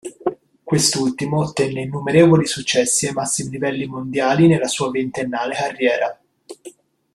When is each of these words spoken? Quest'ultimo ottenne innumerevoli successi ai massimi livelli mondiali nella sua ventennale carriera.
Quest'ultimo 0.63 1.41
ottenne 1.43 1.81
innumerevoli 1.81 2.47
successi 2.47 3.05
ai 3.05 3.13
massimi 3.13 3.51
livelli 3.51 3.85
mondiali 3.85 4.47
nella 4.47 4.65
sua 4.67 4.89
ventennale 4.89 5.53
carriera. 5.53 6.19